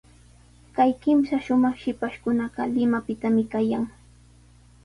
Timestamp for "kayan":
3.51-3.83